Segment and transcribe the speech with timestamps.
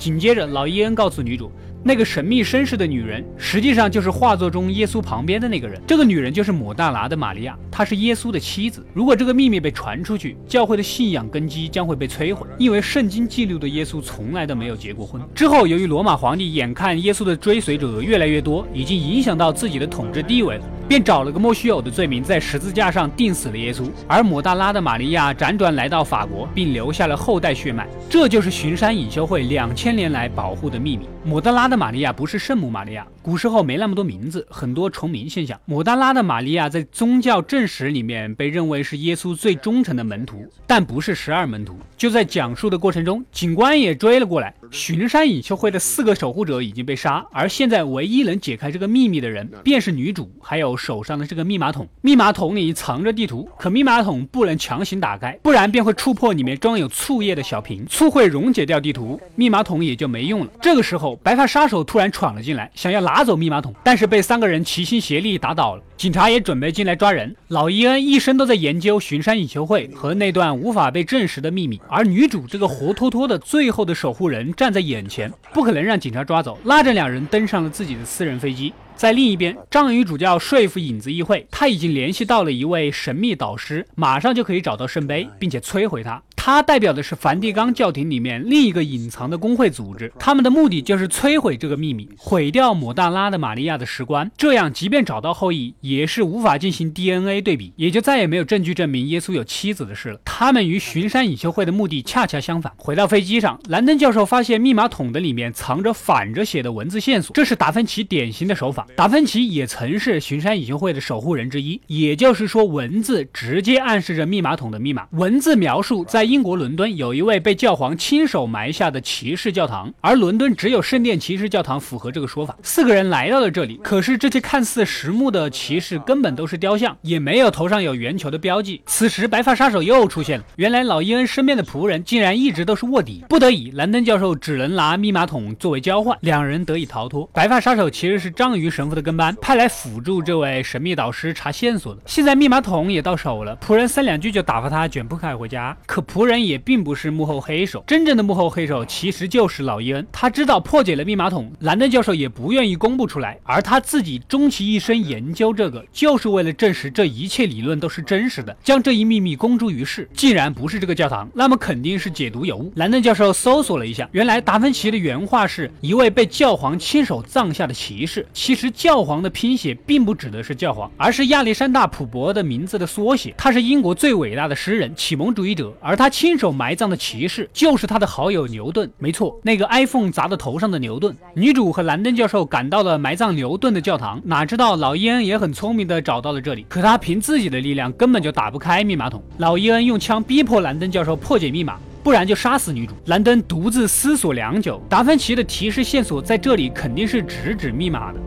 [0.00, 1.52] 紧接着，老伊恩告诉女主。
[1.82, 5.80] 那个神秘绅士的女人，实际上就是画作中耶稣旁边的那个人。
[5.86, 8.84] 这个女人就是抹大拉的玛利亚，她是耶稣的妻子。
[8.92, 15.20] 如果这个秘密被传出去，教会的信仰根基将会被摧毁，因为圣经记录的耶稣从来都没有结过婚。
[15.34, 23.90] 之后，由于罗马皇帝眼看耶稣的追随者越来越多，已经影响到自己的统治地位了，便找了个莫须有的罪名，在十字架上钉死了耶稣。
[24.06, 27.88] 而抹大拉的玛利亚辗转来到法国，并留下了后代血脉。
[28.10, 31.08] 这就是巡山隐修会两千年来保护的秘密。
[31.24, 35.60] 抹大拉的玛利亚不是圣母玛利亚，古时候没那么多名字，很多重名现象。
[35.66, 41.78] 抹大拉的玛利亚在宗教正史里面被认为是耶稣最忠诚的门徒，但不是十二门徒。
[41.98, 44.54] 就在讲述的过程中，警官也追了过来。
[44.70, 51.86] 巡山隐修会的四个守护者已经被杀，而现在唯一能解开这个秘密的人，便是女主，还有手上的这个密码筒。
[52.00, 60.50] 密码筒里藏着地图，可密码筒不能强行打开，不然便会触破里面装有醋液的小瓶，醋会溶解掉地图，密码筒也就没用了。
[60.62, 61.10] 这个时候。
[61.22, 65.82] 白发杀手突然闯了进来，想要拿拿走密码筒，但是被三个人齐心协力打倒了。
[65.96, 67.34] 警察也准备进来抓人。
[67.48, 78.72] 老伊恩一生都在研究巡山隐修会和那段无法被证实的秘密，而女主这个活脱脱的最后的守护人站在眼前，不可能让警察抓走，拉着两人登上了自己的私人飞机。
[78.94, 86.22] 在另一边，章鱼主教说服影子议会，他已经联系到了一位神秘导师，马上就可以找到圣杯，并且摧毁它。
[86.42, 100.20] 他代表的是梵蒂冈教廷里面另一个隐藏的工会组织，他们的目的就是摧毁这个秘密，毁掉抹大拉的玛利亚的石棺，这样即便找到后裔，也是无法进行 DNA 对比，也就再也没有证据证明耶稣有妻子的事了。
[100.24, 102.72] 他们与巡山隐修会的目的恰恰相反。
[102.78, 108.86] 回到飞机上，兰登教授发现密码筒的里面藏着反着写的文字线索，这是达芬奇典型的手法。
[108.96, 115.06] 达芬奇也曾是巡山隐修会的守护人之一，也就是说，文字直接暗示着密码筒的密码。
[115.10, 116.29] 文字描述在。
[116.30, 122.56] 英国伦敦有一位被教皇亲手埋下的骑士教堂，而伦敦只有圣殿骑士教堂符合这个说法。
[122.62, 128.80] 四个人来到了这里，可是这些看似实木的骑士根本都是雕像，也没有头上有圆球的标记。
[128.86, 130.44] 此时，白发杀手又出现了。
[130.54, 133.24] 原来老伊恩身边的仆人竟然一直都是卧底。
[133.28, 137.28] 不得已，兰登教授只能拿密码筒作为交换，两人得以逃脱。
[137.32, 142.00] 白发杀手其实是章鱼神父的跟班，派来辅助这位神秘导师查线索的。
[142.06, 145.76] 现在密码筒也到手了，仆人三两句就打发他卷铺盖回家。
[145.86, 146.19] 可仆。
[146.20, 150.06] 仆人也并不是幕后黑手，真正的幕后黑手其实就是老伊恩。
[150.12, 160.06] 他知道破解了密码筒，兰登教授也不愿意公布出来，而他自己终其一生研究这个，就是为了证实这一切理论都是真实的，将这一秘密公诸于世。
[160.12, 162.70] 既然不是这个教堂，那么肯定是解读有误。
[162.76, 168.26] 兰登教授搜索了一下，原来达芬奇的原话是一位被教皇亲手葬下的骑士。
[168.34, 173.34] 其实教皇的拼写并不指的是教皇，而是亚历山大·普伯的名字的缩写。
[173.38, 176.09] 他是英国最伟大的诗人、启蒙主义者，而他。
[176.10, 181.16] 亲手埋葬的骑士就是他的好友牛顿，没错，那个 iPhone 砸到头上的牛顿。
[181.34, 189.22] 女主和兰登教授赶到了埋葬牛顿的教堂，哪知道老伊恩也很聪明的找到了这里，可他凭自己的力量根本就打不开密码筒。
[189.38, 192.94] 老伊恩用枪逼迫兰登教授破解密码，不然就杀死女主。
[193.06, 198.20] 兰登独自思索良久，达芬奇的提示线索在这里肯定是直指密码的。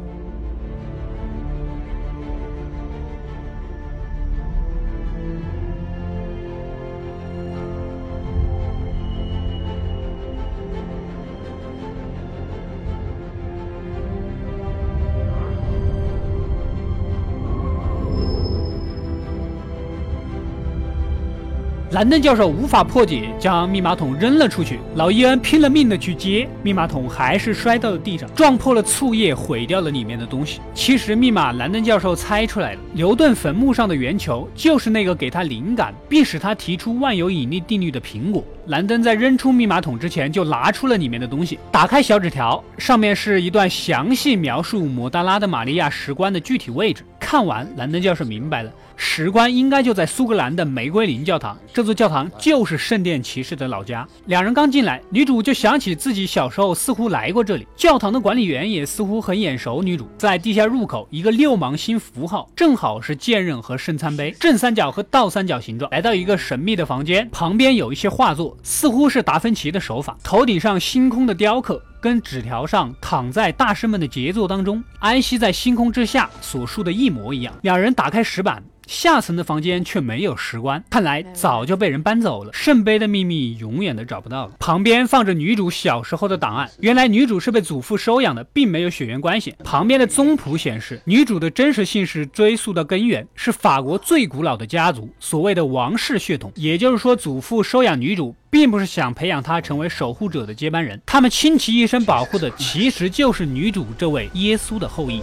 [21.94, 24.80] 兰登教授无法破解，将密码筒扔了出去。
[24.96, 30.60] 老伊恩拼了命的去接，密码筒还是摔到了地上，撞破了醋液，毁掉了里面的东西。
[30.74, 38.44] 其实密码兰登教授猜出来了，牛顿坟墓上的圆球就是那个给他灵感，并使他提出万有引力定律的苹果。
[38.68, 47.04] 兰登在扔出密码筒之前就拿出了里面的东西，打开小纸条，上面是一段详细描述摩达拉的玛利亚石棺的具体位置。
[47.34, 48.72] 看完，兰登教授明白了。
[48.96, 54.08] 石棺应该就在苏格兰的玫瑰林教堂，这座教堂就是圣殿骑士的老家。
[54.28, 59.82] 两人刚进来，女主就想起自己小时候似乎来过这里，教堂的管理员也似乎很眼熟。
[59.82, 65.90] 女主在地下入口，一个六芒星符号，正好是剑刃和圣餐杯，正三角和倒三角形状。
[65.90, 70.16] 来到一个神秘的房间，旁边有一些画作，似乎是达芬奇的手法。
[70.24, 71.84] 头顶上星空的雕刻。
[72.04, 77.54] 跟纸条上躺在大师们的杰作当中，安息在星空之下所述的一模一样。
[77.62, 82.52] 两人打开石板，下层的房间却没有石棺，看来早就被人搬走了。
[82.54, 84.54] 圣杯的秘密永远都找不到了。
[84.60, 89.56] 旁边放着女主小时候的档案，原来女主是被祖父收养的，并没有血缘关系。
[89.64, 96.52] 旁边的宗谱显示，女主的真实姓氏追溯到根源是法国最古老的家族，所谓的王室血统。
[96.56, 105.22] 也就是说，祖父收养女主，并不是想培养她成为守护者的接班人，他们倾其一生保护的，其实就是女主这位耶稣的后裔。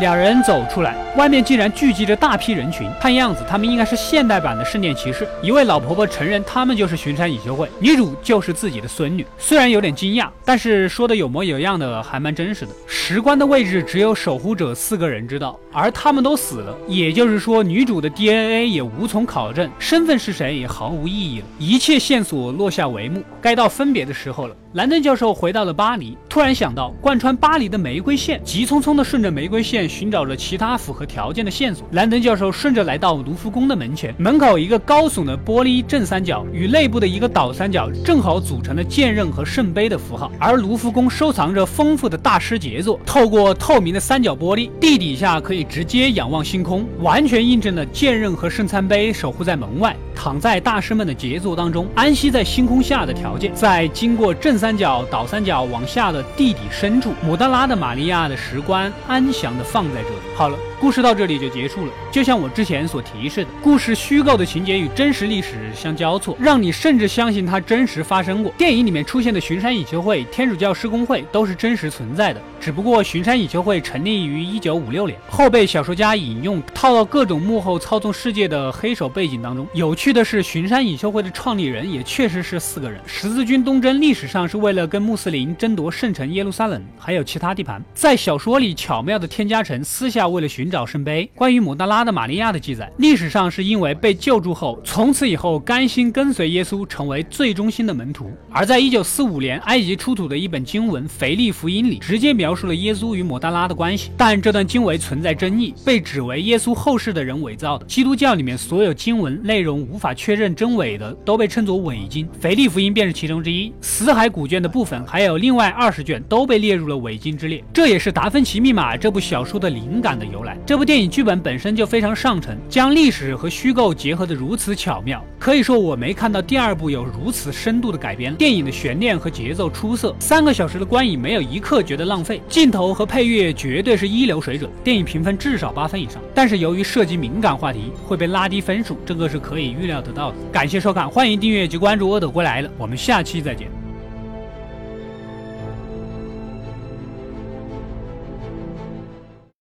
[0.00, 2.90] 两人走出来，外面竟然聚集着大批人群。
[2.98, 5.28] 看样子，他们应该是现代版的圣殿骑士。
[5.42, 9.26] 一位老婆婆承认，他们就是巡山隐修会，女主就是自己的孙女。
[9.36, 12.72] 虽然有点惊讶，但是说的有模有样的，还蛮真实的。
[12.86, 21.46] 石棺的位置只有守护者四个人知道，而他们都死了，也就是说，女主的 DNA 也无从考证，身份是谁也毫无意义了。
[21.58, 24.56] 一切线索落下帷幕，该到分别的时候了。
[24.74, 31.84] 兰登教授回到了巴黎，突然想到贯穿巴黎的玫瑰线，急匆匆地顺着玫瑰线寻找着其他符合条件的线索。
[31.90, 43.00] 兰登教授顺着来到卢浮宫的门前，门口一个高耸的玻璃正三角与内部的一个倒三角正好组成了剑刃和圣杯的符号，而卢浮宫收藏着丰富的大师杰作。
[43.04, 53.52] 透过透明的三角玻璃，地底下可以直接仰望星空，完全印证了剑刃和圣餐杯守护在门外，躺在大师们的杰作当中，安息在星空下的条件。
[53.52, 60.36] 在经过正三角、倒三角往下的地底深处，姆德拉的玛利亚的石棺安详地放在这里。
[60.36, 60.56] 好了。
[60.80, 68.50] 故事到这里就结束了，就像我之前所提示的，故事虚构的情节与真实历史相交错，让你甚至相信它真实发生过。
[68.56, 79.68] 电影里面出现的巡山隐修会、天主教施工会都是真实存在的，只不过巡山隐修会成立于一九五六年，后被小说家引用套到各种幕后操纵世界的黑手背景当中。
[79.74, 82.98] 有趣的是，巡山隐修会的创立人也确实是四个人。
[83.04, 90.69] 十字军东征历史上是为了跟穆斯林争夺圣城耶路撒冷，还有其他地盘，在小说里巧妙的添加成私下为了寻。
[90.70, 91.28] 找圣杯。
[91.34, 98.30] 关于姆达拉的玛利亚的记载，历史上是因为被救助后，从此以后甘心跟随耶稣，成为最忠心的门徒。
[98.50, 104.10] 而在一九四五年，埃及出土的一本经文《腓力福音》里，直接描述了耶稣与姆达拉的关系。
[104.16, 107.84] 但这段经文存在争议，被指为耶稣后世的人伪造的。
[107.86, 113.72] 基督教里面所有经文内容无法确认真伪的，都被称作伪经，《腓力福音》便是其中之一。
[113.80, 117.64] 死海古卷的部分，还有另外二十卷，都被列入了伪经之列。
[117.72, 120.56] 这也是《达芬奇密码》这部小说的灵感的由来。
[120.66, 128.32] 这部电影剧本本身就非常上乘，将历史和虚构结合得如此巧妙，可以说我没看到第二部有如此深度的改编。
[128.36, 134.70] 电影的悬念和节奏出色，三个小时的观影没有一刻觉得浪费，镜头和配乐绝对是一流水准。
[134.84, 140.36] 电影评分至少八分以上，但是由于涉及敏感话题会被拉低分数，这个是可以预料得到的。
[140.52, 143.79] 感谢收看，欢迎订阅及关注恶斗归来了，我们下期再见。